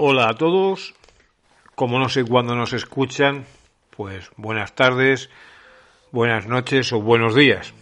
[0.00, 0.94] Hola a todos.
[1.74, 3.46] Como no sé cuándo nos escuchan,
[3.90, 5.28] pues buenas tardes,
[6.12, 7.74] buenas noches o buenos días.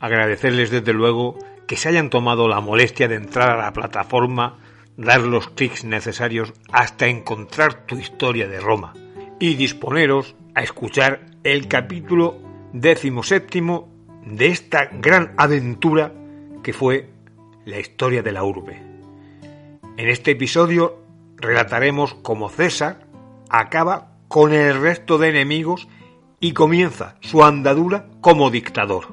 [0.00, 1.36] Agradecerles desde luego
[1.66, 4.60] que se hayan tomado la molestia de entrar a la plataforma,
[4.96, 8.94] dar los clics necesarios hasta encontrar tu historia de Roma
[9.38, 12.40] y disponeros a escuchar el capítulo
[12.72, 13.92] décimo séptimo
[14.24, 16.14] de esta gran aventura
[16.62, 17.10] que fue
[17.66, 18.82] la historia de la urbe.
[19.98, 21.05] En este episodio
[21.36, 23.06] relataremos cómo César
[23.48, 25.88] acaba con el resto de enemigos
[26.40, 29.08] y comienza su andadura como dictador.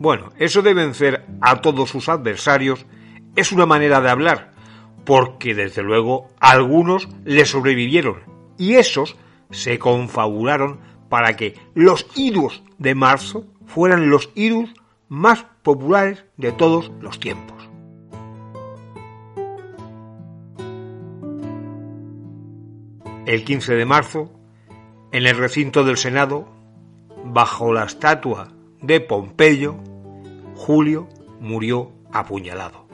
[0.00, 2.86] Bueno, eso de vencer a todos sus adversarios
[3.34, 4.52] es una manera de hablar,
[5.04, 8.20] porque desde luego algunos le sobrevivieron
[8.58, 9.16] y esos
[9.50, 14.72] se confabularon para que los idus de marzo fueran los idus
[15.08, 17.68] más populares de todos los tiempos.
[23.26, 24.32] El 15 de marzo,
[25.12, 26.48] en el recinto del Senado,
[27.22, 28.48] bajo la estatua
[28.80, 29.76] de Pompeyo,
[30.54, 31.06] Julio
[31.38, 32.88] murió apuñalado.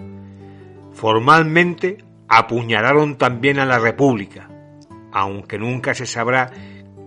[0.95, 4.51] Formalmente apuñalaron también a la República,
[5.13, 6.51] aunque nunca se sabrá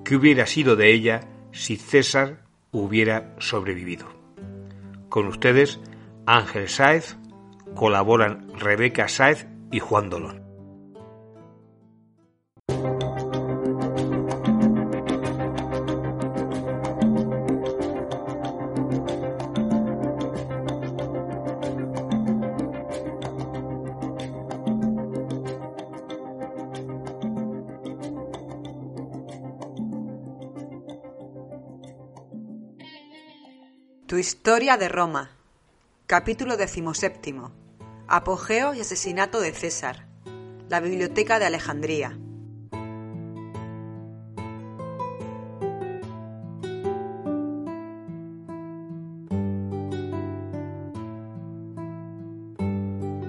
[0.06, 4.17] qué hubiera sido de ella si César hubiera sobrevivido.
[5.10, 5.80] Con ustedes,
[6.26, 7.18] Ángel Sáez,
[7.76, 10.47] colaboran Rebeca Sáez y Juan Dolón.
[34.08, 35.32] Tu historia de Roma.
[36.06, 37.52] Capítulo decimoséptimo.
[38.08, 40.08] Apogeo y asesinato de César.
[40.70, 42.18] La Biblioteca de Alejandría.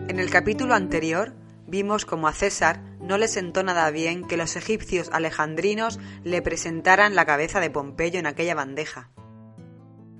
[0.06, 1.32] En el capítulo anterior
[1.66, 7.16] vimos como a César no le sentó nada bien que los egipcios alejandrinos le presentaran
[7.16, 9.10] la cabeza de Pompeyo en aquella bandeja.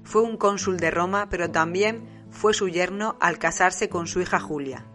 [0.08, 4.41] Fue un cónsul de Roma, pero también fue su yerno al casarse con su hija
[4.41, 4.86] Julia.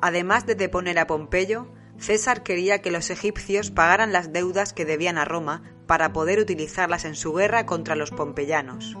[0.00, 1.68] Además de deponer a Pompeyo,
[1.98, 7.04] César quería que los egipcios pagaran las deudas que debían a Roma para poder utilizarlas
[7.04, 8.96] en su guerra contra los pompeyanos.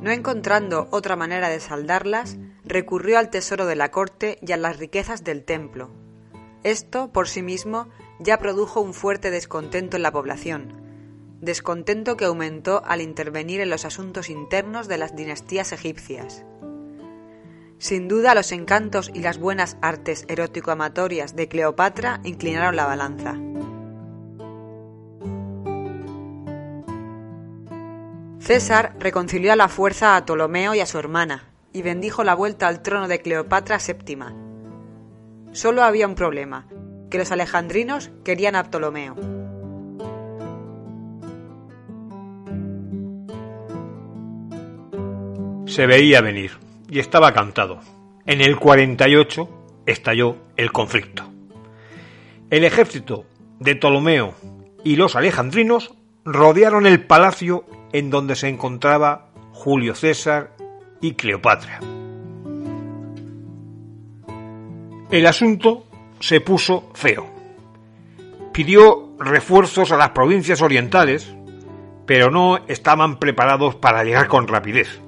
[0.00, 4.80] No encontrando otra manera de saldarlas, recurrió al tesoro de la corte y a las
[4.80, 5.90] riquezas del templo.
[6.64, 10.84] Esto, por sí mismo, ya produjo un fuerte descontento en la población,
[11.40, 16.44] descontento que aumentó al intervenir en los asuntos internos de las dinastías egipcias.
[17.78, 23.36] Sin duda los encantos y las buenas artes erótico-amatorias de Cleopatra inclinaron la balanza.
[28.38, 32.68] César reconcilió a la fuerza a Ptolomeo y a su hermana, y bendijo la vuelta
[32.68, 34.18] al trono de Cleopatra VII.
[35.52, 36.66] Solo había un problema,
[37.14, 39.14] que los alejandrinos querían a Ptolomeo.
[45.66, 46.50] Se veía venir
[46.90, 47.78] y estaba cantado.
[48.26, 49.48] En el 48
[49.86, 51.22] estalló el conflicto.
[52.50, 53.26] El ejército
[53.60, 54.34] de Ptolomeo
[54.82, 60.56] y los alejandrinos rodearon el palacio en donde se encontraba Julio César
[61.00, 61.78] y Cleopatra.
[65.12, 65.86] El asunto
[66.20, 67.26] se puso feo.
[68.52, 71.34] Pidió refuerzos a las provincias orientales,
[72.06, 75.00] pero no estaban preparados para llegar con rapidez.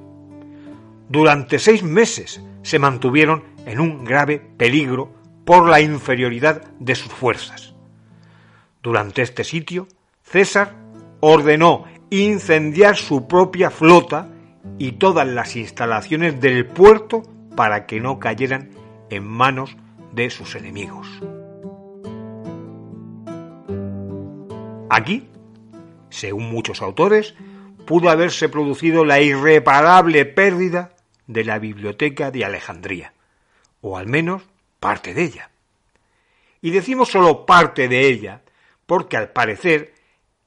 [1.08, 5.10] Durante seis meses se mantuvieron en un grave peligro
[5.44, 7.74] por la inferioridad de sus fuerzas.
[8.82, 9.86] Durante este sitio,
[10.22, 10.74] César
[11.20, 14.28] ordenó incendiar su propia flota
[14.78, 17.22] y todas las instalaciones del puerto
[17.56, 18.70] para que no cayeran
[19.10, 19.76] en manos
[20.16, 21.06] de sus enemigos.
[24.88, 25.28] Aquí,
[26.08, 27.34] según muchos autores,
[27.84, 30.94] pudo haberse producido la irreparable pérdida
[31.26, 33.12] de la biblioteca de Alejandría,
[33.82, 34.42] o al menos
[34.80, 35.50] parte de ella.
[36.62, 38.40] Y decimos solo parte de ella,
[38.86, 39.92] porque al parecer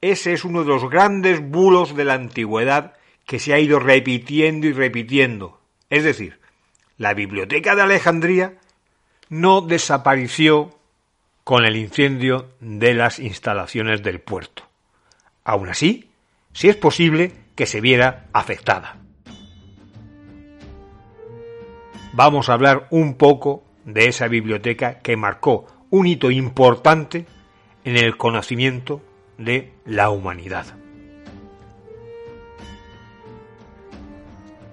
[0.00, 2.94] ese es uno de los grandes bulos de la antigüedad
[3.24, 5.60] que se ha ido repitiendo y repitiendo.
[5.90, 6.40] Es decir,
[6.96, 8.59] la biblioteca de Alejandría
[9.30, 10.76] no desapareció
[11.44, 14.64] con el incendio de las instalaciones del puerto.
[15.44, 16.10] Aún así,
[16.52, 18.96] si es posible que se viera afectada.
[22.12, 27.24] Vamos a hablar un poco de esa biblioteca que marcó un hito importante
[27.84, 29.00] en el conocimiento
[29.38, 30.66] de la humanidad.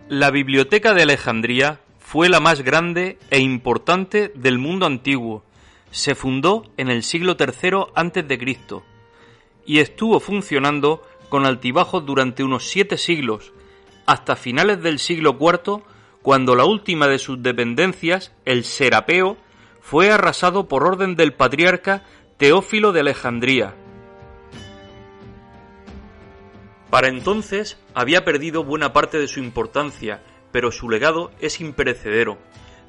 [0.09, 5.43] La Biblioteca de Alejandría fue la más grande e importante del mundo antiguo.
[5.91, 8.81] Se fundó en el siglo III a.C.
[9.65, 13.51] y estuvo funcionando con altibajos durante unos siete siglos,
[14.05, 15.83] hasta finales del siglo IV,
[16.21, 19.35] cuando la última de sus dependencias, el Serapeo,
[19.81, 22.05] fue arrasado por orden del patriarca
[22.37, 23.75] Teófilo de Alejandría.
[26.89, 30.21] Para entonces había perdido buena parte de su importancia
[30.51, 32.37] pero su legado es imperecedero.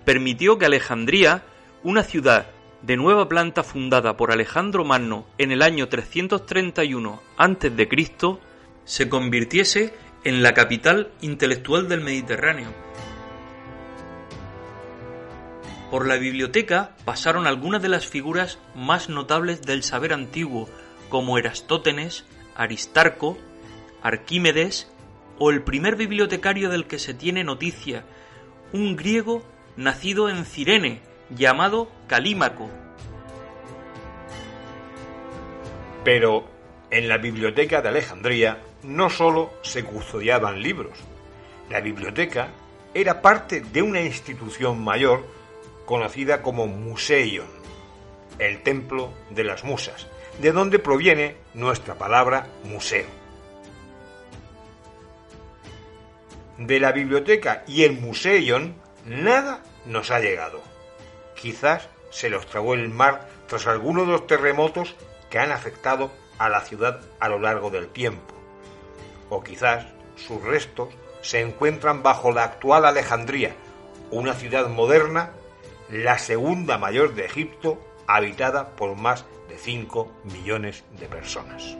[0.04, 1.42] Permitió que Alejandría,
[1.82, 2.46] una ciudad
[2.82, 7.88] de nueva planta fundada por Alejandro Magno en el año 331 a.C.,
[8.84, 9.94] se convirtiese
[10.24, 12.72] en la capital intelectual del Mediterráneo.
[15.90, 20.68] Por la biblioteca pasaron algunas de las figuras más notables del saber antiguo,
[21.08, 22.24] como Erastótenes,
[22.54, 23.38] Aristarco,
[24.02, 24.90] Arquímedes
[25.38, 28.04] o el primer bibliotecario del que se tiene noticia,
[28.72, 29.42] un griego
[29.76, 31.00] nacido en Cirene,
[31.30, 32.68] llamado Calímaco.
[36.04, 36.48] Pero
[36.90, 40.98] en la biblioteca de Alejandría no sólo se custodiaban libros,
[41.70, 42.48] la biblioteca
[42.94, 45.24] era parte de una institución mayor
[45.84, 47.46] conocida como Museion,
[48.38, 50.06] el templo de las musas,
[50.40, 53.17] de donde proviene nuestra palabra museo.
[56.58, 58.74] De la biblioteca y el Museion
[59.06, 60.60] nada nos ha llegado.
[61.34, 64.96] Quizás se los tragó el mar tras alguno de los terremotos
[65.30, 68.34] que han afectado a la ciudad a lo largo del tiempo.
[69.30, 70.88] O quizás sus restos
[71.22, 73.54] se encuentran bajo la actual Alejandría,
[74.10, 75.32] una ciudad moderna,
[75.90, 81.76] la segunda mayor de Egipto, habitada por más de 5 millones de personas.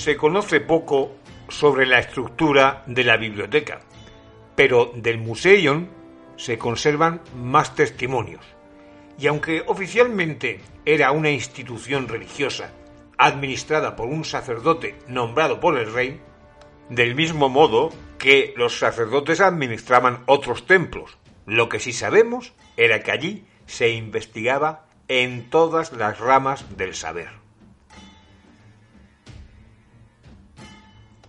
[0.00, 1.16] Se conoce poco
[1.50, 3.80] sobre la estructura de la biblioteca,
[4.56, 5.90] pero del Museion
[6.36, 8.42] se conservan más testimonios.
[9.18, 12.72] Y aunque oficialmente era una institución religiosa
[13.18, 16.18] administrada por un sacerdote nombrado por el rey,
[16.88, 23.12] del mismo modo que los sacerdotes administraban otros templos, lo que sí sabemos era que
[23.12, 27.39] allí se investigaba en todas las ramas del saber.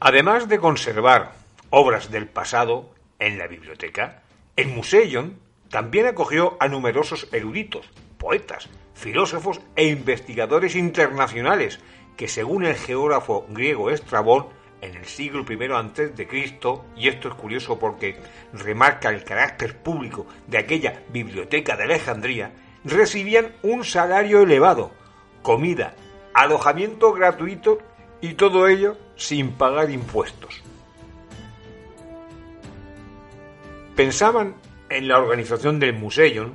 [0.03, 1.33] Además de conservar
[1.69, 2.89] obras del pasado
[3.19, 4.23] en la biblioteca,
[4.55, 5.37] el Museion
[5.69, 7.87] también acogió a numerosos eruditos,
[8.17, 11.79] poetas, filósofos e investigadores internacionales
[12.17, 14.47] que, según el geógrafo griego Estrabón,
[14.81, 18.19] en el siglo I Cristo, y esto es curioso porque
[18.53, 22.53] remarca el carácter público de aquella biblioteca de Alejandría,
[22.83, 24.93] recibían un salario elevado,
[25.43, 25.93] comida,
[26.33, 27.77] alojamiento gratuito
[28.21, 30.61] y todo ello sin pagar impuestos.
[33.95, 34.55] Pensaban
[34.89, 36.53] en la organización del Museion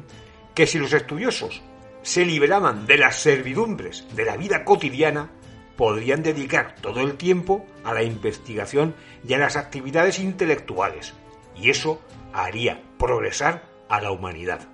[0.55, 1.63] que si los estudiosos
[2.03, 5.31] se liberaban de las servidumbres de la vida cotidiana,
[5.77, 8.95] podrían dedicar todo el tiempo a la investigación
[9.27, 11.15] y a las actividades intelectuales,
[11.55, 12.01] y eso
[12.33, 14.69] haría progresar a la humanidad.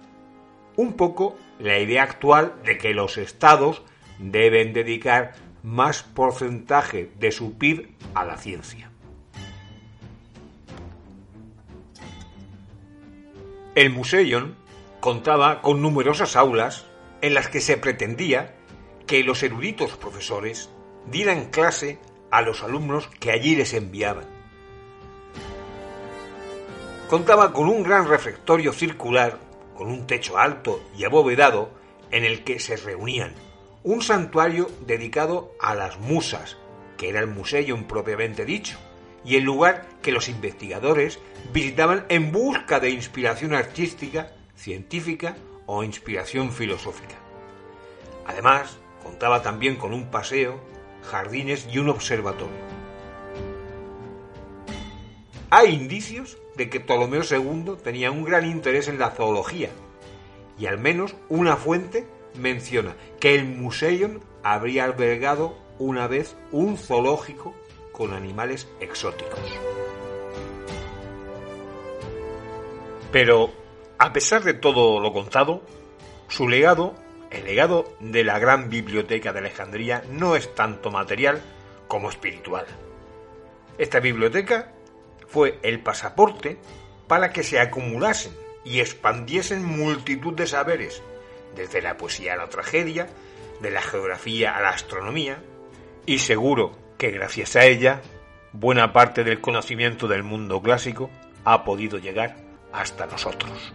[0.76, 3.82] Un poco la idea actual de que los estados
[4.18, 5.32] deben dedicar
[5.62, 8.90] más porcentaje de su PIB a la ciencia.
[13.74, 14.56] El Museion
[15.00, 16.84] contaba con numerosas aulas
[17.22, 18.54] en las que se pretendía
[19.06, 20.68] que los eruditos profesores
[21.06, 21.98] dieran clase
[22.30, 24.26] a los alumnos que allí les enviaban.
[27.08, 29.38] Contaba con un gran refectorio circular,
[29.74, 31.70] con un techo alto y abovedado,
[32.10, 33.34] en el que se reunían
[33.84, 36.56] un santuario dedicado a las musas,
[36.96, 38.78] que era el Museion propiamente dicho,
[39.24, 41.18] y el lugar que los investigadores
[41.52, 45.36] visitaban en busca de inspiración artística, científica
[45.66, 47.16] o inspiración filosófica.
[48.26, 50.60] Además, contaba también con un paseo
[51.02, 52.72] jardines y un observatorio.
[55.50, 59.70] Hay indicios de que Ptolomeo II tenía un gran interés en la zoología
[60.58, 67.54] y al menos una fuente menciona que el Museion habría albergado una vez un zoológico
[67.92, 69.40] con animales exóticos.
[73.10, 73.50] Pero,
[73.98, 75.62] a pesar de todo lo contado,
[76.28, 76.94] su legado,
[77.30, 81.42] el legado de la gran biblioteca de Alejandría, no es tanto material
[81.88, 82.64] como espiritual.
[83.76, 84.72] Esta biblioteca
[85.28, 86.58] fue el pasaporte
[87.06, 88.32] para que se acumulasen
[88.64, 91.02] y expandiesen multitud de saberes,
[91.54, 93.08] desde la poesía a la tragedia,
[93.60, 95.42] de la geografía a la astronomía,
[96.06, 98.02] y seguro que gracias a ella
[98.52, 101.10] buena parte del conocimiento del mundo clásico
[101.44, 102.36] ha podido llegar
[102.72, 103.72] hasta nosotros.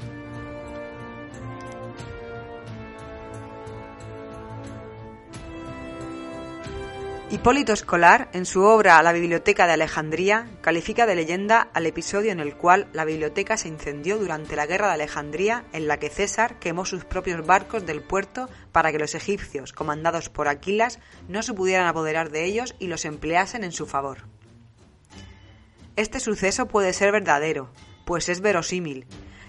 [7.29, 12.39] Hipólito Escolar, en su obra La Biblioteca de Alejandría, califica de leyenda al episodio en
[12.39, 16.57] el cual la biblioteca se incendió durante la Guerra de Alejandría, en la que César
[16.59, 21.53] quemó sus propios barcos del puerto para que los egipcios, comandados por Aquilas, no se
[21.53, 24.19] pudieran apoderar de ellos y los empleasen en su favor.
[25.97, 27.73] Este suceso puede ser verdadero,
[28.05, 29.05] pues es verosímil,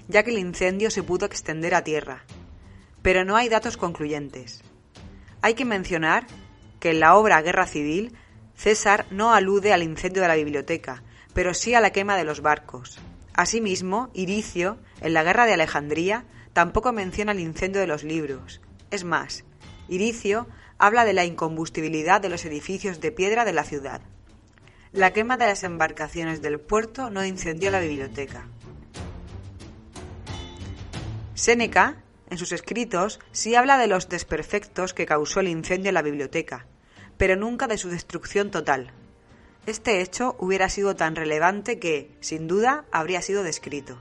[0.08, 2.25] ya que el incendio se pudo extender a tierra.
[3.02, 4.64] Pero no hay datos concluyentes.
[5.42, 6.26] Hay que mencionar
[6.80, 8.16] que en la obra Guerra Civil,
[8.54, 12.40] César no alude al incendio de la biblioteca, pero sí a la quema de los
[12.40, 12.99] barcos.
[13.35, 18.61] Asimismo, Iricio, en la Guerra de Alejandría, tampoco menciona el incendio de los libros.
[18.90, 19.44] Es más,
[19.88, 24.00] Iricio habla de la incombustibilidad de los edificios de piedra de la ciudad.
[24.92, 28.49] La quema de las embarcaciones del puerto no incendió la biblioteca.
[31.35, 36.02] Séneca, en sus escritos, sí habla de los desperfectos que causó el incendio en la
[36.02, 36.66] biblioteca,
[37.16, 38.92] pero nunca de su destrucción total.
[39.66, 44.00] Este hecho hubiera sido tan relevante que, sin duda, habría sido descrito.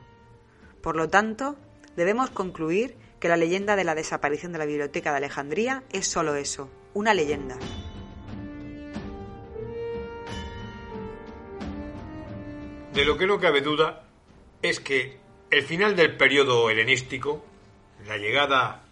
[0.82, 1.58] Por lo tanto,
[1.96, 6.36] debemos concluir que la leyenda de la desaparición de la Biblioteca de Alejandría es sólo
[6.36, 7.58] eso, una leyenda.
[12.94, 14.08] De lo que no cabe duda
[14.62, 15.20] es que
[15.52, 17.46] el final del periodo helenístico,
[18.08, 18.84] la llegada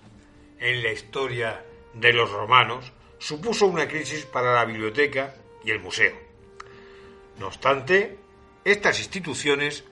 [0.60, 6.16] en la historia de los romanos, supuso una crisis para la biblioteca y el museo.
[7.40, 8.18] No obstante,
[8.64, 9.84] estas instituciones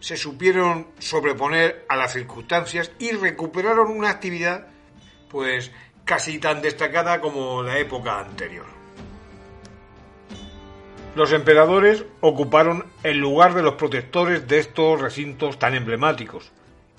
[0.00, 4.68] se supieron sobreponer a las circunstancias y recuperaron una actividad
[5.28, 5.72] pues
[6.04, 8.66] casi tan destacada como la época anterior.
[11.14, 16.52] Los emperadores ocuparon el lugar de los protectores de estos recintos tan emblemáticos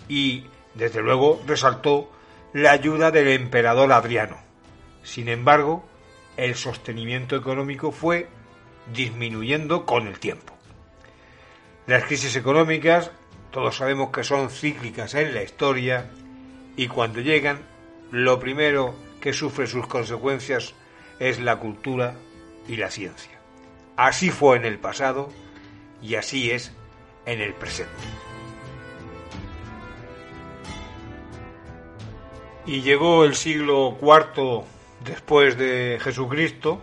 [0.09, 0.45] y,
[0.77, 2.11] desde luego, resaltó
[2.53, 4.37] la ayuda del emperador Adriano.
[5.03, 5.85] Sin embargo,
[6.37, 8.27] el sostenimiento económico fue
[8.93, 10.53] disminuyendo con el tiempo.
[11.87, 13.11] Las crisis económicas,
[13.51, 16.09] todos sabemos que son cíclicas en la historia
[16.75, 17.59] y cuando llegan,
[18.11, 20.73] lo primero que sufre sus consecuencias
[21.19, 22.15] es la cultura
[22.67, 23.39] y la ciencia.
[23.95, 25.29] Así fue en el pasado
[26.01, 26.71] y así es
[27.25, 28.26] en el presente.
[32.67, 34.65] Y llegó el siglo IV
[35.05, 36.81] después de Jesucristo,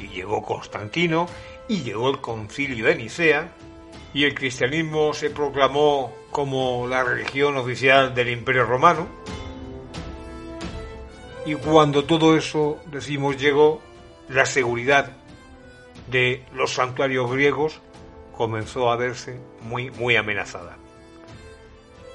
[0.00, 1.26] y llegó Constantino,
[1.68, 3.52] y llegó el concilio de Nicea,
[4.12, 9.06] y el cristianismo se proclamó como la religión oficial del Imperio Romano.
[11.46, 13.80] Y cuando todo eso, decimos, llegó,
[14.28, 15.12] la seguridad
[16.08, 17.80] de los santuarios griegos
[18.36, 20.76] comenzó a verse muy, muy amenazada.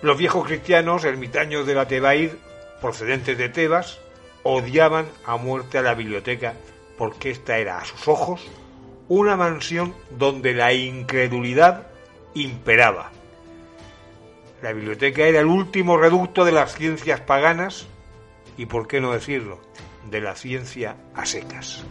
[0.01, 2.31] Los viejos cristianos, ermitaños de la Tebaid,
[2.85, 3.99] procedentes de Tebas,
[4.43, 6.53] odiaban a muerte a la biblioteca
[6.99, 8.45] porque esta era a sus ojos
[9.07, 11.87] una mansión donde la incredulidad
[12.35, 13.11] imperaba.
[14.61, 17.87] La biblioteca era el último reducto de las ciencias paganas
[18.55, 19.59] y, por qué no decirlo,
[20.11, 21.83] de la ciencia a secas.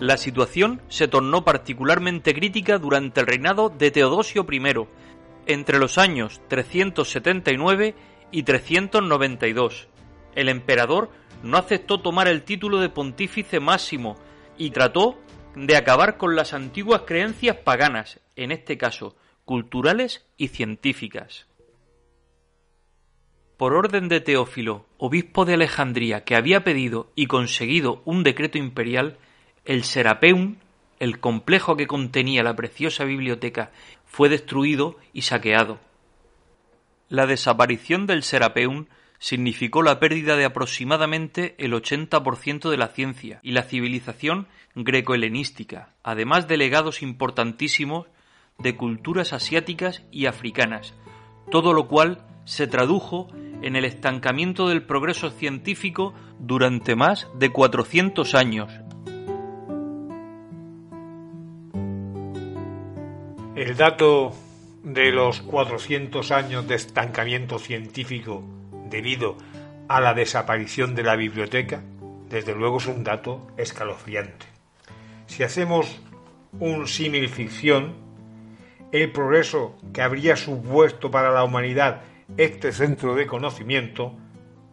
[0.00, 4.60] La situación se tornó particularmente crítica durante el reinado de Teodosio I,
[5.46, 7.94] entre los años 379
[8.30, 9.88] y 392.
[10.34, 11.10] El emperador
[11.42, 14.16] no aceptó tomar el título de pontífice máximo
[14.58, 15.18] y trató
[15.54, 21.46] de acabar con las antiguas creencias paganas, en este caso culturales y científicas.
[23.56, 29.18] Por orden de Teófilo, obispo de Alejandría, que había pedido y conseguido un decreto imperial,
[29.64, 30.56] el Serapeum,
[30.98, 33.70] el complejo que contenía la preciosa biblioteca,
[34.06, 35.78] fue destruido y saqueado.
[37.08, 38.86] La desaparición del Serapeum
[39.18, 46.48] significó la pérdida de aproximadamente el 80% de la ciencia y la civilización greco-helenística, además
[46.48, 48.06] de legados importantísimos
[48.58, 50.94] de culturas asiáticas y africanas,
[51.50, 53.28] todo lo cual se tradujo
[53.62, 58.70] en el estancamiento del progreso científico durante más de 400 años.
[63.66, 64.32] El dato
[64.84, 68.44] de los 400 años de estancamiento científico
[68.88, 69.36] debido
[69.88, 71.82] a la desaparición de la biblioteca,
[72.30, 74.46] desde luego es un dato escalofriante.
[75.26, 76.00] Si hacemos
[76.60, 77.96] un símil ficción,
[78.92, 82.02] el progreso que habría supuesto para la humanidad
[82.36, 84.14] este centro de conocimiento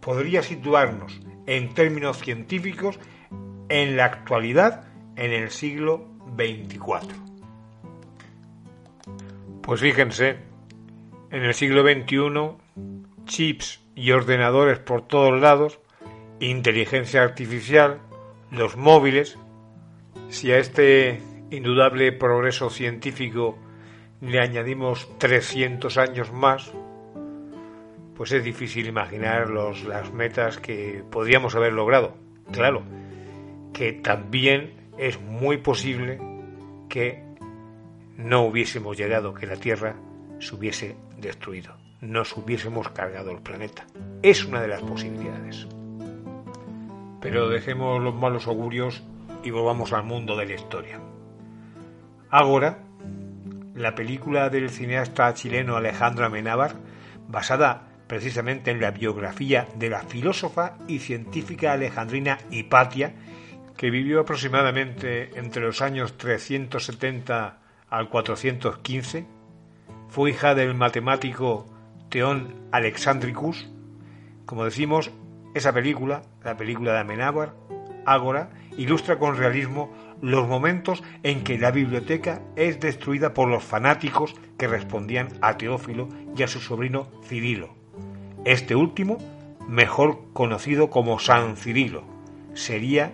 [0.02, 3.00] podría situarnos en términos científicos
[3.70, 4.84] en la actualidad
[5.16, 6.06] en el siglo
[6.38, 7.33] XXIV.
[9.64, 10.36] Pues fíjense,
[11.32, 12.58] en el siglo XXI,
[13.24, 15.80] chips y ordenadores por todos lados,
[16.42, 18.00] inteligencia artificial,
[18.52, 19.38] los móviles,
[20.28, 23.58] si a este indudable progreso científico
[24.20, 26.70] le añadimos 300 años más,
[28.18, 32.18] pues es difícil imaginar los, las metas que podríamos haber logrado.
[32.52, 32.84] Claro,
[33.72, 36.20] que también es muy posible
[36.90, 37.23] que
[38.18, 39.96] no hubiésemos llegado, que la Tierra
[40.40, 43.86] se hubiese destruido, nos hubiésemos cargado el planeta.
[44.22, 45.68] Es una de las posibilidades.
[47.22, 49.04] Pero dejemos los malos augurios
[49.44, 51.00] y volvamos al mundo de la historia.
[52.30, 52.80] Ahora,
[53.76, 56.76] la película del cineasta chileno Alejandro Amenábar,
[57.28, 63.16] basada precisamente en la biografía de la filósofa y científica alejandrina Hipatia,
[63.78, 67.63] que vivió aproximadamente entre los años 370
[67.94, 69.28] al 415,
[70.10, 71.68] fue hija del matemático
[72.10, 73.70] Theón Alexandricus.
[74.48, 75.12] Como decimos,
[75.54, 77.54] esa película, la película de Amenábar,
[78.04, 84.34] Ágora, ilustra con realismo los momentos en que la biblioteca es destruida por los fanáticos
[84.58, 87.76] que respondían a Teófilo y a su sobrino Cirilo.
[88.44, 89.20] Este último,
[89.68, 92.04] mejor conocido como San Cirilo,
[92.56, 93.14] sería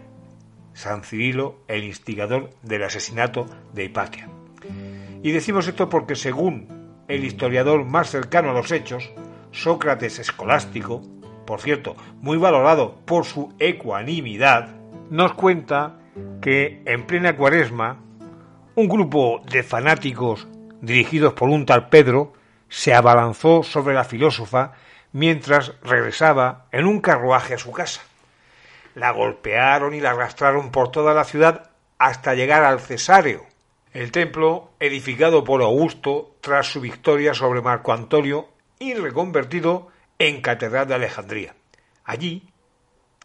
[0.74, 4.39] San Cirilo el instigador del asesinato de Hipatia.
[5.22, 9.12] Y decimos esto porque según el historiador más cercano a los hechos,
[9.52, 11.02] Sócrates escolástico,
[11.46, 14.70] por cierto, muy valorado por su ecuanimidad,
[15.10, 15.98] nos cuenta
[16.42, 18.00] que en plena cuaresma,
[18.76, 20.48] un grupo de fanáticos
[20.82, 22.34] dirigidos por un tal Pedro
[22.70, 24.74] se abalanzó sobre la filósofa
[25.12, 28.02] mientras regresaba en un carruaje a su casa.
[28.96, 33.49] La golpearon y la arrastraron por toda la ciudad hasta llegar al Cesáreo,
[33.94, 39.88] el templo edificado por Augusto tras su victoria sobre Marco Antonio y reconvertido
[40.20, 41.56] en Catedral de Alejandría.
[42.04, 42.50] Allí,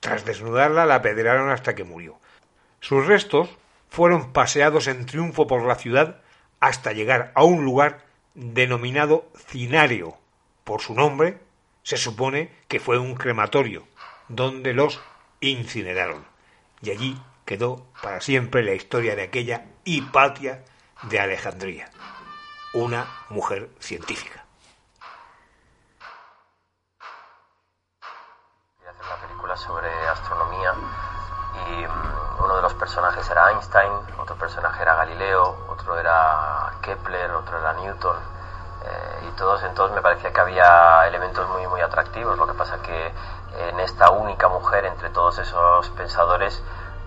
[0.01, 2.19] tras desnudarla, la apedrearon hasta que murió.
[2.81, 3.51] Sus restos
[3.89, 6.21] fueron paseados en triunfo por la ciudad
[6.61, 10.17] hasta llegar a un lugar denominado Cinario.
[10.65, 11.39] Por su nombre,
[11.83, 13.87] se supone que fue un crematorio,
[14.29, 15.01] donde los
[15.41, 16.25] incineraron.
[16.83, 20.65] Y allí quedó para siempre la historia de aquella Hipatia
[21.03, 21.91] de Alejandría,
[22.73, 24.45] una mujer científica.
[28.79, 30.73] Voy a hacer una película sobre astronomía
[31.69, 37.31] y mm, uno de los personajes era Einstein, otro personaje era Galileo, otro era Kepler,
[37.33, 38.17] otro era Newton
[38.85, 42.39] eh, y todos entonces me parecía que había elementos muy muy atractivos.
[42.39, 43.13] Lo que pasa que
[43.69, 46.63] en esta única mujer entre todos esos pensadores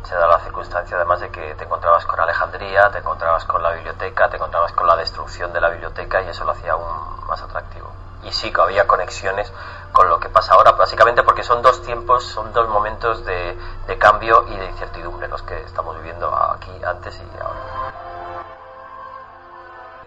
[0.07, 3.71] se da la circunstancia además de que te encontrabas con Alejandría, te encontrabas con la
[3.73, 7.41] biblioteca, te encontrabas con la destrucción de la biblioteca y eso lo hacía aún más
[7.41, 7.91] atractivo.
[8.23, 9.51] Y sí que había conexiones
[9.91, 13.97] con lo que pasa ahora, básicamente porque son dos tiempos, son dos momentos de, de
[13.97, 17.59] cambio y de incertidumbre los que estamos viviendo aquí antes y ahora.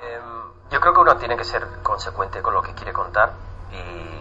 [0.03, 3.33] Em, yo creo que uno tiene que ser consecuente con lo que quiere contar
[3.71, 4.20] y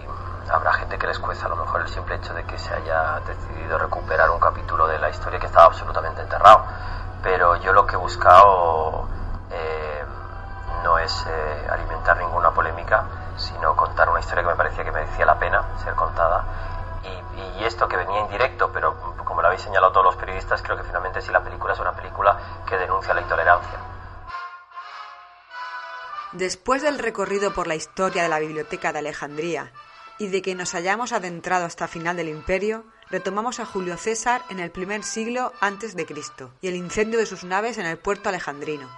[0.52, 3.20] habrá gente que les cuesta a lo mejor el simple hecho de que se haya
[3.22, 6.66] decidido recuperar un capítulo de la historia que estaba absolutamente enterrado.
[7.22, 9.08] Pero yo lo que he buscado
[9.52, 10.04] eh,
[10.84, 13.06] no es eh, alimentar ninguna polémica,
[13.38, 16.44] sino contar una historia que me parecía que merecía la pena ser contada.
[17.04, 20.62] Y, y esto que venía en directo, pero como lo habéis señalado todos los periodistas,
[20.62, 23.80] creo que finalmente sí la película es una película que denuncia la intolerancia.
[26.32, 29.72] Después del recorrido por la historia de la Biblioteca de Alejandría
[30.20, 34.60] y de que nos hayamos adentrado hasta final del imperio, retomamos a Julio César en
[34.60, 38.30] el primer siglo antes de Cristo y el incendio de sus naves en el puerto
[38.30, 38.90] alejandrino.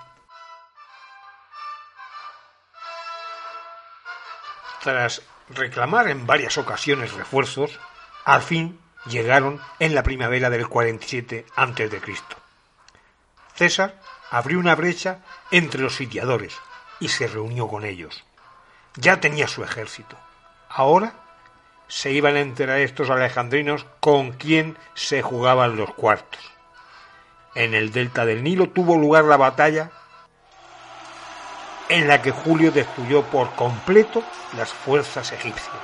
[4.84, 7.80] Tras reclamar en varias ocasiones refuerzos,
[8.26, 12.02] al fin llegaron en la primavera del 47 a.C.
[13.54, 15.20] César abrió una brecha
[15.52, 16.58] entre los sitiadores
[17.00, 18.24] y se reunió con ellos.
[18.96, 20.18] Ya tenía su ejército.
[20.74, 21.14] Ahora
[21.88, 26.40] se iban a enterar estos alejandrinos con quién se jugaban los cuartos.
[27.56, 29.92] En el delta del Nilo tuvo lugar la batalla
[31.90, 34.24] en la que Julio destruyó por completo
[34.56, 35.76] las fuerzas egipcias.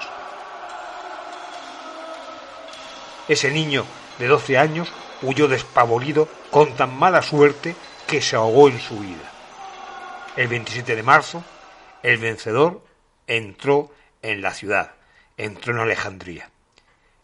[3.28, 3.86] Ese niño
[4.18, 7.76] de 12 años huyó despavorido con tan mala suerte
[8.08, 9.32] que se ahogó en su vida.
[10.38, 11.44] El 27 de marzo,
[12.04, 12.82] el vencedor
[13.28, 13.92] entró
[14.22, 14.96] en la ciudad,
[15.38, 16.50] entró en Alejandría.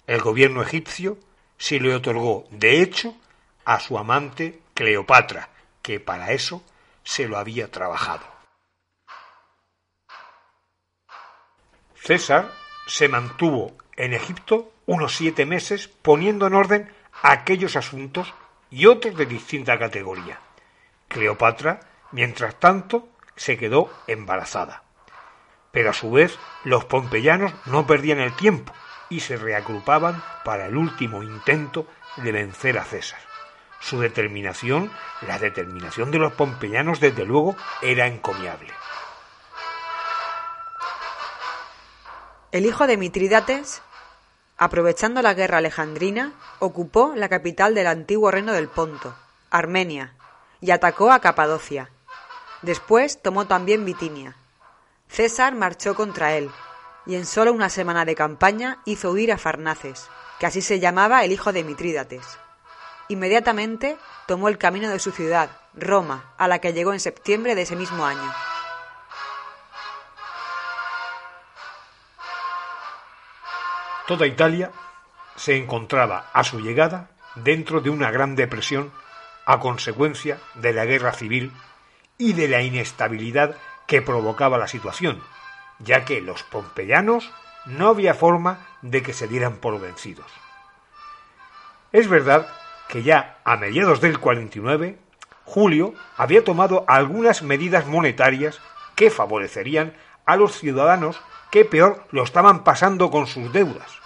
[0.07, 1.17] El gobierno egipcio
[1.57, 3.15] sí le otorgó, de hecho,
[3.65, 5.49] a su amante Cleopatra,
[5.81, 6.63] que para eso
[7.03, 8.25] se lo había trabajado.
[11.95, 12.51] César
[12.85, 18.33] se mantuvo en Egipto unos siete meses poniendo en orden aquellos asuntos
[18.69, 20.39] y otros de distinta categoría.
[21.07, 21.79] Cleopatra,
[22.11, 24.82] mientras tanto, se quedó embarazada.
[25.73, 28.71] Pero a su vez los pompeyanos no perdían el tiempo
[29.09, 33.19] y se reagrupaban para el último intento de vencer a César.
[33.81, 34.89] Su determinación,
[35.27, 38.71] la determinación de los pompeyanos, desde luego, era encomiable.
[42.53, 43.81] El hijo de Mitrídates
[44.57, 49.13] aprovechando la guerra alejandrina, ocupó la capital del antiguo reino del Ponto,
[49.49, 50.13] Armenia,
[50.61, 51.89] y atacó a Capadocia.
[52.61, 54.37] Después tomó también Bitinia.
[55.07, 56.49] César marchó contra él,
[57.05, 61.23] y en solo una semana de campaña hizo huir a Farnaces, que así se llamaba
[61.23, 62.39] el hijo de Mitrídates.
[63.09, 67.63] Inmediatamente tomó el camino de su ciudad, Roma, a la que llegó en septiembre de
[67.63, 68.33] ese mismo año.
[74.07, 74.71] Toda Italia
[75.35, 78.91] se encontraba a su llegada dentro de una gran depresión
[79.45, 81.51] a consecuencia de la guerra civil
[82.17, 83.55] y de la inestabilidad
[83.87, 85.21] que provocaba la situación,
[85.79, 87.31] ya que los pompeyanos
[87.65, 90.27] no había forma de que se dieran por vencidos.
[91.91, 92.47] Es verdad
[92.87, 94.97] que ya a mediados del 49,
[95.45, 98.59] Julio había tomado algunas medidas monetarias
[98.95, 99.93] que favorecerían
[100.25, 101.19] a los ciudadanos
[101.51, 103.99] qué peor lo estaban pasando con sus deudas.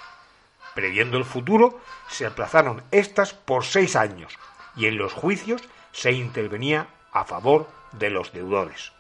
[0.75, 4.37] Previendo el futuro, se aplazaron estas por seis años
[4.75, 5.61] y en los juicios
[5.91, 8.91] se intervenía a favor de los deudores.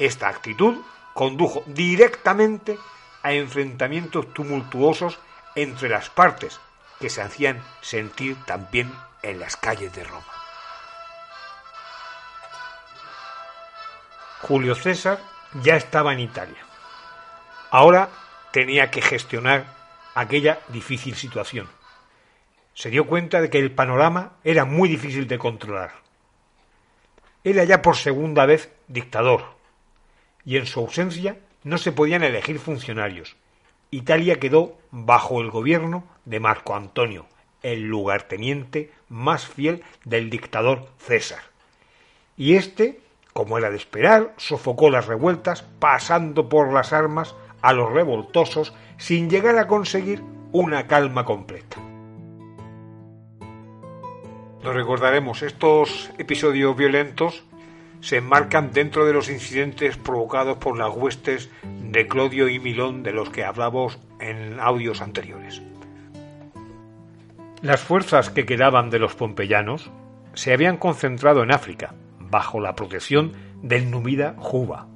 [0.00, 0.78] Esta actitud
[1.14, 2.76] condujo directamente
[3.22, 5.20] a enfrentamientos tumultuosos
[5.54, 6.58] entre las partes
[6.98, 10.24] que se hacían sentir también en las calles de Roma.
[14.40, 15.20] Julio César
[15.62, 16.64] ya estaba en Italia
[17.70, 18.08] Ahora
[18.50, 19.64] tenía que gestionar
[20.16, 21.68] aquella difícil situación.
[22.74, 25.92] Se dio cuenta de que el panorama era muy difícil de controlar.
[27.44, 29.59] Era ya por segunda vez dictador,
[30.50, 33.36] y en su ausencia no se podían elegir funcionarios.
[33.92, 37.26] Italia quedó bajo el gobierno de Marco Antonio,
[37.62, 41.38] el lugarteniente más fiel del dictador César.
[42.36, 42.98] Y éste,
[43.32, 49.30] como era de esperar, sofocó las revueltas pasando por las armas a los revoltosos sin
[49.30, 51.76] llegar a conseguir una calma completa.
[54.64, 57.44] Lo recordaremos, estos episodios violentos
[58.00, 63.12] se enmarcan dentro de los incidentes provocados por las huestes de Clodio y Milón de
[63.12, 65.62] los que hablamos en audios anteriores.
[67.62, 69.90] Las fuerzas que quedaban de los pompeyanos
[70.34, 73.32] se habían concentrado en África, bajo la protección
[73.62, 74.86] del númida Juba,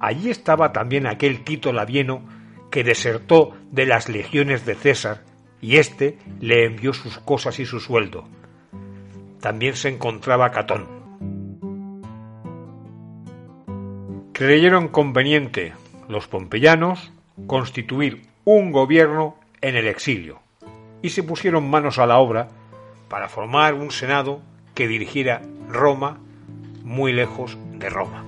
[0.00, 2.22] Allí estaba también aquel Tito Labieno
[2.70, 5.24] que desertó de las legiones de César
[5.60, 8.24] y éste le envió sus cosas y su sueldo.
[9.40, 10.97] También se encontraba Catón.
[14.38, 15.72] Creyeron conveniente
[16.08, 17.10] los pompeyanos
[17.48, 20.38] constituir un gobierno en el exilio
[21.02, 22.46] y se pusieron manos a la obra
[23.08, 24.40] para formar un senado
[24.76, 26.20] que dirigiera Roma
[26.84, 28.24] muy lejos de Roma.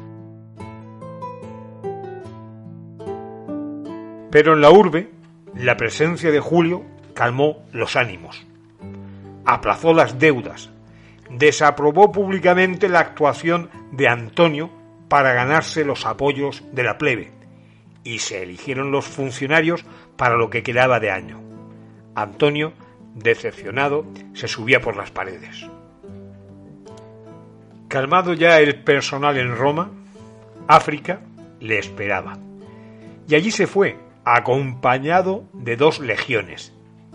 [4.33, 5.11] Pero en la urbe,
[5.55, 6.83] la presencia de Julio
[7.15, 8.45] calmó los ánimos,
[9.45, 10.71] aplazó las deudas,
[11.31, 14.80] desaprobó públicamente la actuación de Antonio
[15.11, 17.33] para ganarse los apoyos de la plebe,
[18.05, 19.85] y se eligieron los funcionarios
[20.17, 21.43] para lo que quedaba de año.
[22.15, 22.73] Antonio,
[23.17, 25.67] decepcionado, se subía por las paredes.
[27.89, 29.91] Calmado ya el personal en Roma,
[30.69, 31.21] África
[31.59, 32.39] le esperaba
[33.31, 36.73] y allí se fue, acompañado de dos legiones,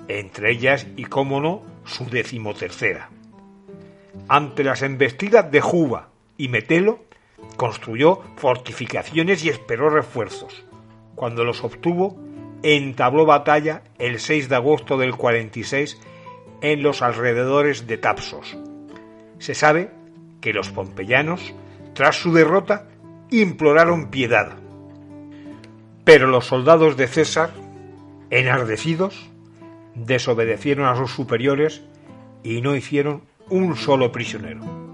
[0.07, 3.09] entre ellas y cómo no, su decimotercera.
[4.29, 7.03] Ante las embestidas de Juba y Metelo,
[7.57, 10.65] construyó fortificaciones y esperó refuerzos.
[11.15, 12.17] Cuando los obtuvo,
[12.63, 15.99] entabló batalla el 6 de agosto del 46
[16.61, 18.57] en los alrededores de Tapsos.
[19.39, 19.91] Se sabe
[20.41, 21.53] que los pompeyanos,
[21.93, 22.87] tras su derrota,
[23.29, 24.53] imploraron piedad.
[26.03, 27.51] Pero los soldados de César,
[28.29, 29.29] enardecidos,
[29.95, 31.83] desobedecieron a sus superiores
[32.43, 34.84] y no hicieron un solo prisionero.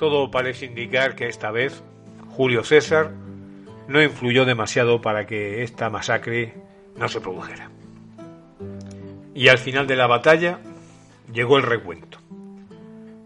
[0.00, 1.82] Todo parece indicar que esta vez
[2.30, 3.12] Julio César
[3.86, 6.54] no influyó demasiado para que esta masacre
[6.96, 7.70] no se produjera.
[9.34, 10.58] Y al final de la batalla
[11.30, 12.16] llegó el recuento.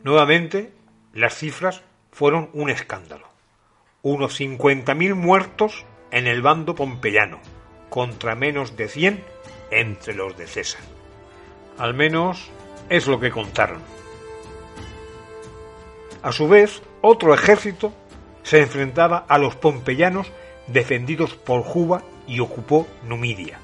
[0.02, 0.72] Nuevamente,
[1.12, 3.28] las cifras fueron un escándalo.
[4.02, 7.38] Unos 50.000 muertos en el bando pompeyano,
[7.88, 9.22] contra menos de 100
[9.70, 10.82] entre los de César.
[11.78, 12.50] Al menos
[12.88, 13.80] es lo que contaron.
[16.24, 17.92] A su vez, otro ejército
[18.44, 20.32] se enfrentaba a los pompeyanos
[20.66, 23.60] defendidos por Juba y ocupó Numidia.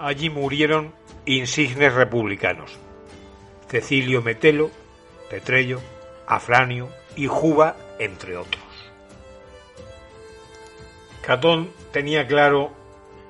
[0.00, 0.92] Allí murieron
[1.24, 2.76] insignes republicanos,
[3.68, 4.72] Cecilio Metelo,
[5.30, 5.80] Petrello,
[6.26, 8.64] Afranio y Juba, entre otros.
[11.24, 12.72] Catón tenía claro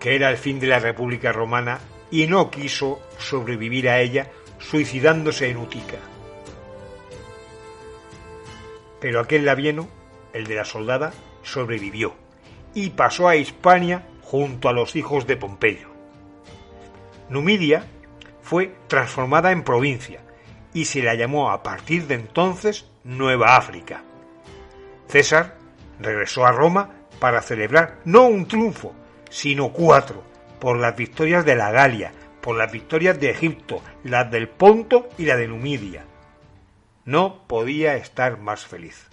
[0.01, 5.51] que era el fin de la República Romana y no quiso sobrevivir a ella suicidándose
[5.51, 5.99] en Utica.
[9.03, 9.89] Pero aquel labieno,
[10.33, 11.13] el de la soldada,
[11.43, 12.15] sobrevivió
[12.73, 15.89] y pasó a Hispania junto a los hijos de Pompeyo.
[17.29, 17.85] Numidia
[18.43, 20.21] fue transformada en provincia
[20.73, 24.05] y se la llamó a partir de entonces Nueva África.
[25.09, 25.57] César
[25.99, 28.95] regresó a Roma para celebrar no un triunfo,
[29.31, 30.23] sino cuatro,
[30.61, 35.25] por las victorias de la Galia, por las victorias de Egipto, las del Ponto y
[35.25, 36.07] la de Numidia.
[37.05, 39.09] No podía estar más feliz.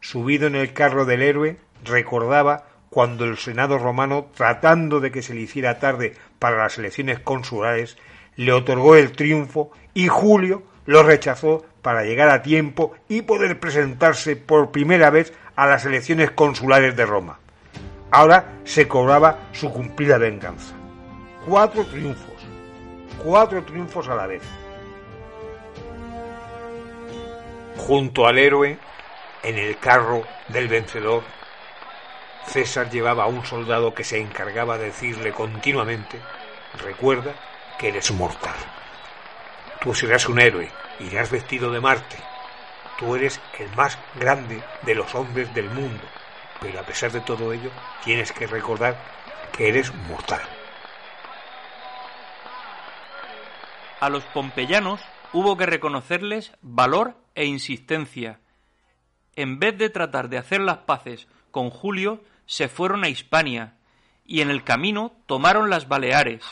[0.00, 5.34] Subido en el carro del héroe, recordaba cuando el Senado romano, tratando de que se
[5.34, 7.96] le hiciera tarde para las elecciones consulares,
[8.36, 14.36] le otorgó el triunfo y Julio lo rechazó para llegar a tiempo y poder presentarse
[14.36, 17.38] por primera vez a las elecciones consulares de Roma.
[18.10, 20.74] Ahora se cobraba su cumplida venganza.
[21.46, 22.34] Cuatro triunfos,
[23.22, 24.42] cuatro triunfos a la vez.
[27.78, 28.76] Junto al héroe,
[29.42, 31.22] en el carro del vencedor,
[32.46, 36.20] César llevaba a un soldado que se encargaba de decirle continuamente,
[36.82, 37.32] recuerda
[37.78, 38.56] que eres mortal.
[39.80, 42.16] Tú serás un héroe, irás vestido de Marte.
[42.98, 46.02] Tú eres el más grande de los hombres del mundo,
[46.60, 47.70] pero a pesar de todo ello,
[48.04, 48.96] tienes que recordar
[49.56, 50.42] que eres mortal.
[54.00, 55.00] A los pompeyanos
[55.32, 58.40] hubo que reconocerles valor e insistencia.
[59.36, 63.76] En vez de tratar de hacer las paces con Julio, se fueron a Hispania
[64.26, 66.42] y en el camino tomaron las Baleares.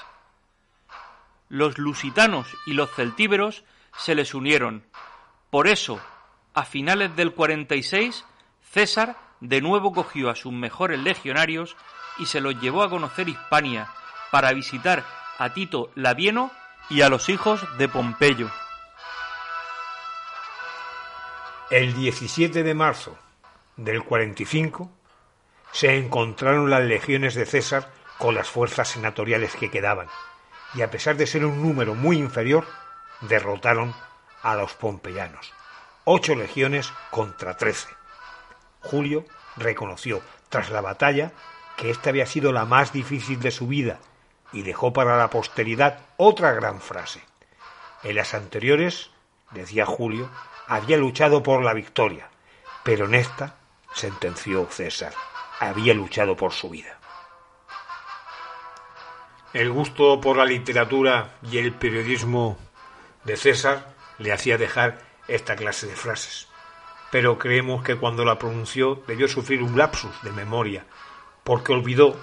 [1.48, 3.64] Los lusitanos y los celtíberos
[3.98, 4.84] se les unieron.
[5.50, 6.00] Por eso,
[6.54, 8.24] a finales del 46,
[8.70, 11.76] César de nuevo cogió a sus mejores legionarios
[12.18, 13.88] y se los llevó a conocer Hispania
[14.30, 15.04] para visitar
[15.38, 16.52] a Tito Labieno
[16.88, 18.48] y a los hijos de Pompeyo.
[21.68, 23.18] El 17 de marzo
[23.76, 24.88] del 45
[25.72, 30.06] se encontraron las legiones de César con las fuerzas senatoriales que quedaban,
[30.74, 32.68] y a pesar de ser un número muy inferior,
[33.22, 33.92] derrotaron
[34.44, 35.52] a los pompeyanos.
[36.04, 37.88] Ocho legiones contra trece.
[38.78, 39.24] Julio
[39.56, 41.32] reconoció, tras la batalla,
[41.76, 43.98] que esta había sido la más difícil de su vida
[44.52, 47.24] y dejó para la posteridad otra gran frase.
[48.04, 49.10] En las anteriores,
[49.50, 50.30] decía Julio,
[50.66, 52.28] había luchado por la victoria,
[52.82, 53.56] pero en esta,
[53.94, 55.12] sentenció César,
[55.60, 56.98] había luchado por su vida.
[59.52, 62.58] El gusto por la literatura y el periodismo
[63.24, 64.98] de César le hacía dejar
[65.28, 66.48] esta clase de frases,
[67.10, 70.84] pero creemos que cuando la pronunció debió sufrir un lapsus de memoria,
[71.44, 72.16] porque olvidó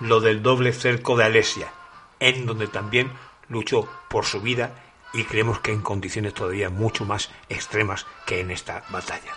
[0.00, 1.72] lo del doble cerco de Alesia,
[2.20, 3.12] en donde también
[3.48, 4.85] luchó por su vida
[5.16, 9.32] y creemos que en condiciones todavía mucho más extremas que en esta batalla.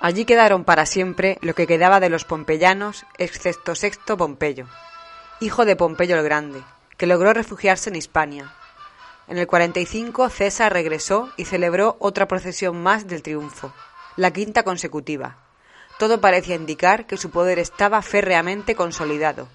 [0.00, 4.66] Allí quedaron para siempre lo que quedaba de los pompeyanos, excepto Sexto Pompeyo,
[5.40, 6.62] hijo de Pompeyo el Grande,
[6.98, 8.52] que logró refugiarse en Hispania.
[9.28, 13.72] En el 45 César regresó y celebró otra procesión más del triunfo,
[14.16, 15.38] la quinta consecutiva.
[15.98, 19.48] Todo parecía indicar que su poder estaba férreamente consolidado.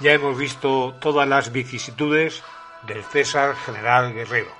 [0.00, 2.42] Ya hemos visto todas las vicisitudes
[2.82, 4.50] del César general guerrero.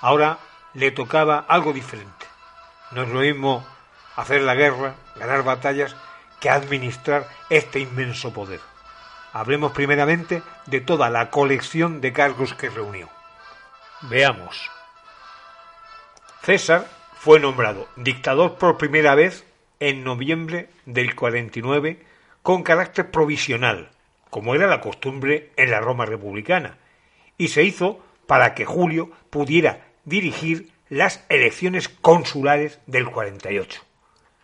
[0.00, 0.38] Ahora
[0.74, 2.26] le tocaba algo diferente.
[2.90, 3.64] No es lo mismo
[4.16, 5.94] hacer la guerra, ganar batallas,
[6.40, 8.60] que administrar este inmenso poder.
[9.32, 13.08] Hablemos primeramente de toda la colección de cargos que reunió.
[14.02, 14.70] Veamos.
[16.44, 19.46] César fue nombrado dictador por primera vez
[19.80, 22.02] en noviembre del 49
[22.42, 23.88] con carácter provisional,
[24.28, 26.76] como era la costumbre en la Roma republicana,
[27.38, 33.80] y se hizo para que Julio pudiera dirigir las elecciones consulares del 48.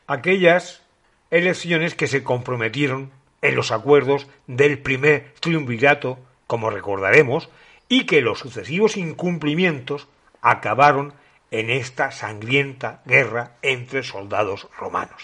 [0.06, 0.82] Aquellas
[1.30, 3.10] elecciones que se comprometieron
[3.42, 7.50] en los acuerdos del primer triunvirato, como recordaremos,
[7.90, 10.08] y que los sucesivos incumplimientos
[10.40, 11.12] acabaron
[11.50, 15.22] en esta sangrienta guerra entre soldados romanos.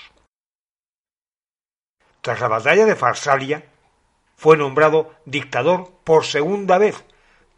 [2.21, 3.65] Tras la batalla de Farsalia,
[4.37, 7.05] fue nombrado dictador por segunda vez,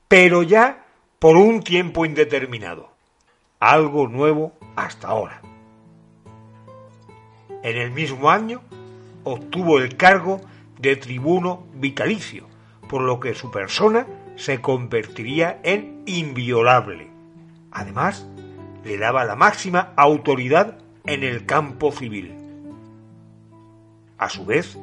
[0.07, 0.85] pero ya
[1.19, 2.93] por un tiempo indeterminado.
[3.61, 5.43] Algo nuevo hasta ahora.
[7.63, 8.63] En el mismo año
[9.25, 10.41] obtuvo el cargo
[10.79, 12.47] de tribuno vitalicio,
[12.89, 17.11] por lo que su persona se convertiría en inviolable.
[17.73, 18.27] Además,
[18.85, 22.35] le daba la máxima autoridad en el campo civil.
[24.19, 24.79] A su vez,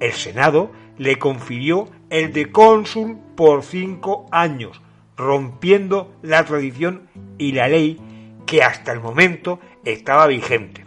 [0.00, 4.80] el Senado le confirió el de cónsul por cinco años,
[5.16, 8.00] rompiendo la tradición y la ley
[8.46, 10.84] que hasta el momento estaba vigente.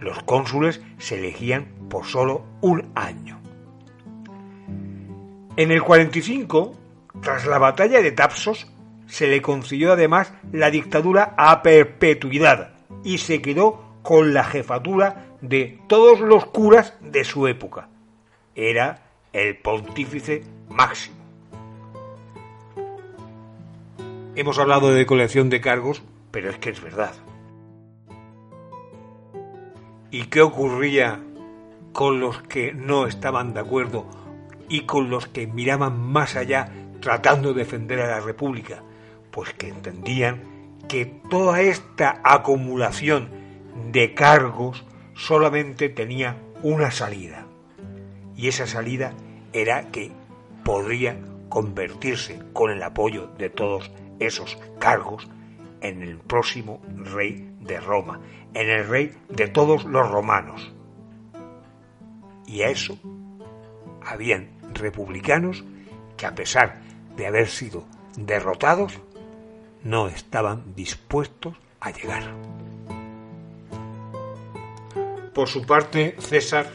[0.00, 3.40] Los cónsules se elegían por solo un año.
[5.56, 6.74] En el 45,
[7.22, 8.70] tras la batalla de Tapsos,
[9.06, 15.80] se le concedió además la dictadura a perpetuidad y se quedó con la jefatura de
[15.88, 17.88] todos los curas de su época.
[18.54, 21.16] Era el pontífice máximo.
[24.34, 27.14] Hemos hablado de colección de cargos, pero es que es verdad.
[30.10, 31.20] ¿Y qué ocurría
[31.92, 34.06] con los que no estaban de acuerdo
[34.68, 38.82] y con los que miraban más allá tratando de defender a la República?
[39.36, 40.40] Pues que entendían
[40.88, 43.28] que toda esta acumulación
[43.92, 47.46] de cargos solamente tenía una salida.
[48.34, 49.12] Y esa salida
[49.52, 50.10] era que
[50.64, 51.18] podría
[51.50, 55.28] convertirse con el apoyo de todos esos cargos
[55.82, 58.22] en el próximo rey de Roma,
[58.54, 60.72] en el rey de todos los romanos.
[62.46, 62.98] Y a eso
[64.00, 65.62] habían republicanos
[66.16, 66.80] que a pesar
[67.18, 67.84] de haber sido
[68.16, 68.98] derrotados,
[69.86, 72.24] no estaban dispuestos a llegar.
[75.32, 76.72] Por su parte, César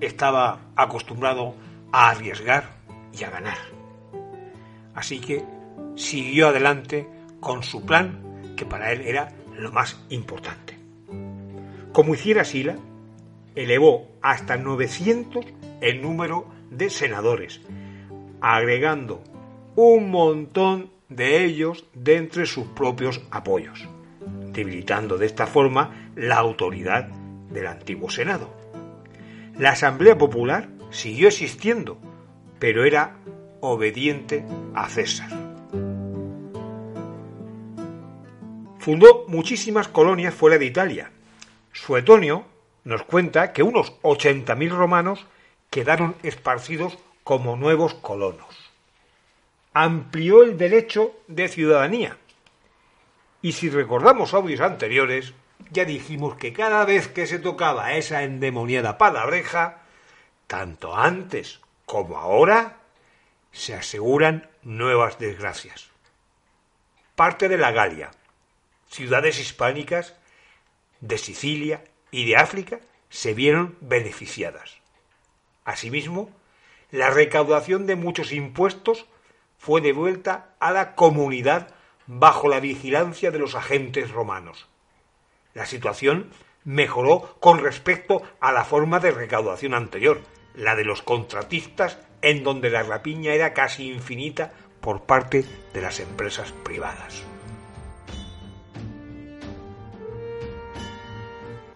[0.00, 1.54] estaba acostumbrado
[1.90, 2.76] a arriesgar
[3.12, 3.58] y a ganar.
[4.94, 5.44] Así que
[5.96, 7.08] siguió adelante
[7.40, 10.78] con su plan, que para él era lo más importante.
[11.92, 12.76] Como hiciera Sila,
[13.56, 15.44] elevó hasta 900
[15.80, 17.60] el número de senadores,
[18.40, 19.20] agregando
[19.74, 23.88] un montón de ellos de entre sus propios apoyos,
[24.52, 27.08] debilitando de esta forma la autoridad
[27.50, 28.50] del antiguo Senado.
[29.58, 31.98] La Asamblea Popular siguió existiendo,
[32.58, 33.16] pero era
[33.60, 35.30] obediente a César.
[38.78, 41.10] Fundó muchísimas colonias fuera de Italia.
[41.72, 42.44] Suetonio
[42.84, 45.26] nos cuenta que unos 80.000 romanos
[45.70, 48.55] quedaron esparcidos como nuevos colonos.
[49.78, 52.16] Amplió el derecho de ciudadanía.
[53.42, 55.34] Y si recordamos audios anteriores,
[55.70, 59.82] ya dijimos que cada vez que se tocaba esa endemoniada palabreja,
[60.46, 62.78] tanto antes como ahora,
[63.52, 65.90] se aseguran nuevas desgracias.
[67.14, 68.12] Parte de la Galia,
[68.88, 70.16] ciudades hispánicas
[71.02, 74.78] de Sicilia y de África se vieron beneficiadas.
[75.66, 76.30] Asimismo,
[76.90, 79.04] la recaudación de muchos impuestos
[79.66, 81.74] fue devuelta a la comunidad
[82.06, 84.68] bajo la vigilancia de los agentes romanos.
[85.54, 86.30] La situación
[86.62, 90.20] mejoró con respecto a la forma de recaudación anterior,
[90.54, 95.44] la de los contratistas, en donde la rapiña era casi infinita por parte
[95.74, 97.24] de las empresas privadas.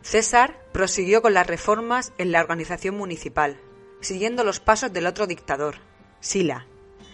[0.03, 3.61] César prosiguió con las reformas en la organización municipal,
[4.01, 5.79] siguiendo los pasos del otro dictador,
[6.21, 6.69] Sila.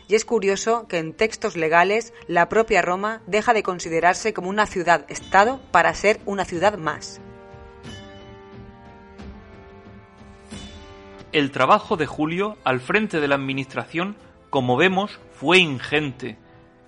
[0.09, 4.67] Y es curioso que en textos legales la propia Roma deja de considerarse como una
[4.67, 7.21] ciudad-estado para ser una ciudad más.
[11.33, 14.17] El trabajo de Julio al frente de la administración,
[14.49, 16.39] como vemos, fue ingente.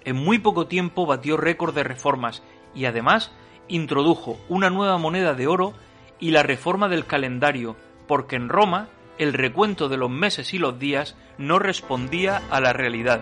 [0.05, 2.43] En muy poco tiempo batió récord de reformas
[2.75, 3.33] y además
[3.67, 5.75] introdujo una nueva moneda de oro
[6.21, 8.89] y la reforma del calendario, porque en Roma
[9.19, 13.21] el recuento de los meses y los días no respondía a la realidad.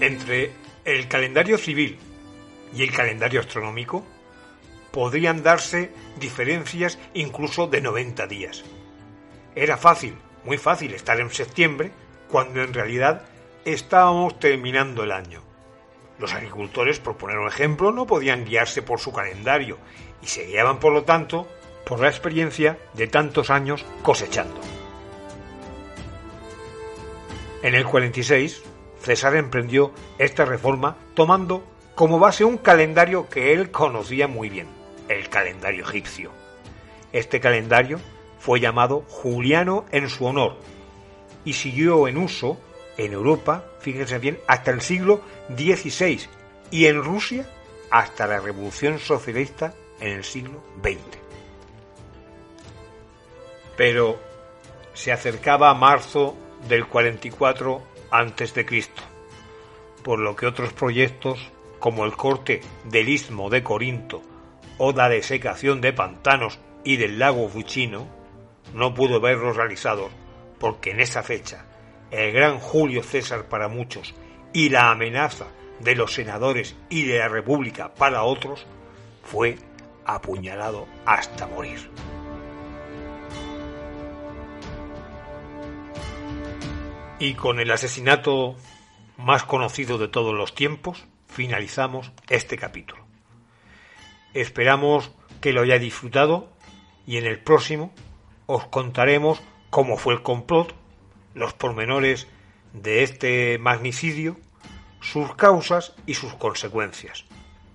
[0.00, 0.52] Entre
[0.84, 1.98] el calendario civil
[2.74, 4.04] y el calendario astronómico
[4.90, 8.64] podrían darse diferencias incluso de 90 días.
[9.54, 11.92] Era fácil, muy fácil estar en septiembre
[12.28, 13.24] cuando en realidad
[13.64, 15.42] estábamos terminando el año.
[16.18, 19.78] Los agricultores, por poner un ejemplo, no podían guiarse por su calendario
[20.20, 21.48] y se guiaban, por lo tanto,
[21.88, 24.60] por la experiencia de tantos años cosechando.
[27.62, 28.62] En el 46,
[29.00, 31.64] César emprendió esta reforma tomando
[31.94, 34.68] como base un calendario que él conocía muy bien,
[35.08, 36.30] el calendario egipcio.
[37.12, 37.98] Este calendario
[38.38, 40.58] fue llamado Juliano en su honor
[41.44, 42.58] y siguió en uso
[42.98, 45.22] en Europa, fíjense bien, hasta el siglo
[45.56, 46.20] XVI
[46.70, 47.48] y en Rusia
[47.90, 51.27] hasta la Revolución Socialista en el siglo XX.
[53.78, 54.20] Pero
[54.92, 56.36] se acercaba a marzo
[56.68, 58.66] del 44 a.C.,
[60.02, 64.20] por lo que otros proyectos, como el corte del istmo de Corinto
[64.76, 68.06] o la desecación de pantanos y del lago Fuchino,
[68.74, 70.10] no pudo verlos realizados
[70.58, 71.64] porque en esa fecha
[72.10, 74.14] el gran Julio César para muchos
[74.52, 75.46] y la amenaza
[75.80, 78.66] de los senadores y de la República para otros,
[79.22, 79.58] fue
[80.04, 81.90] apuñalado hasta morir.
[87.20, 88.56] Y con el asesinato
[89.16, 93.02] más conocido de todos los tiempos, finalizamos este capítulo.
[94.34, 95.10] Esperamos
[95.40, 96.48] que lo hayáis disfrutado
[97.06, 97.92] y en el próximo
[98.46, 100.74] os contaremos cómo fue el complot
[101.34, 102.28] los pormenores
[102.72, 104.36] de este magnicidio,
[105.00, 107.24] sus causas y sus consecuencias.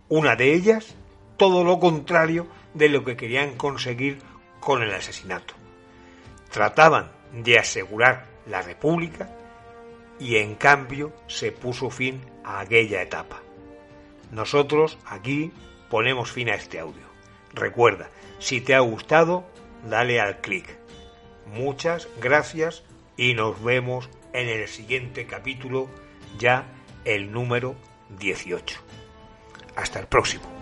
[0.07, 0.95] Una de ellas,
[1.37, 4.19] todo lo contrario de lo que querían conseguir
[4.59, 5.53] con el asesinato.
[6.49, 9.29] Trataban de asegurar la República
[10.19, 13.41] y en cambio se puso fin a aquella etapa.
[14.31, 15.51] Nosotros aquí
[15.89, 17.03] ponemos fin a este audio.
[17.53, 19.45] Recuerda, si te ha gustado,
[19.87, 20.77] dale al clic.
[21.53, 22.83] Muchas gracias
[23.15, 25.87] y nos vemos en el siguiente capítulo,
[26.39, 26.65] ya
[27.05, 27.75] el número
[28.17, 28.79] 18.
[29.75, 30.52] Hasta el próximo.